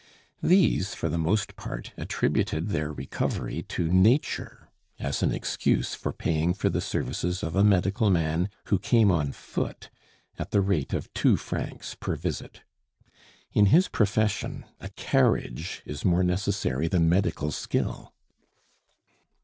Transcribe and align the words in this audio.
These, 0.41 0.95
for 0.95 1.09
the 1.09 1.19
most 1.19 1.55
part, 1.55 1.93
attributed 1.95 2.69
their 2.69 2.91
recovery 2.91 3.61
to 3.67 3.93
Nature, 3.93 4.71
as 4.97 5.21
an 5.21 5.31
excuse 5.31 5.93
for 5.93 6.11
paying 6.11 6.55
for 6.55 6.71
the 6.71 6.81
services 6.81 7.43
of 7.43 7.55
a 7.55 7.63
medical 7.63 8.09
man, 8.09 8.49
who 8.69 8.79
came 8.79 9.11
on 9.11 9.31
foot, 9.31 9.91
at 10.39 10.49
the 10.49 10.59
rate 10.61 10.93
of 10.95 11.13
two 11.13 11.37
francs 11.37 11.93
per 11.93 12.15
visit. 12.15 12.63
In 13.53 13.67
his 13.67 13.87
profession, 13.89 14.65
a 14.79 14.89
carriage 14.89 15.83
is 15.85 16.03
more 16.03 16.23
necessary 16.23 16.87
than 16.87 17.07
medical 17.07 17.51
skill. 17.51 18.11